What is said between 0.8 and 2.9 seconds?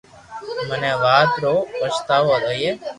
آ وات رو پچتاوہ ھيي